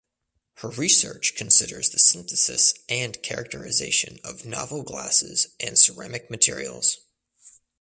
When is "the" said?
1.91-1.99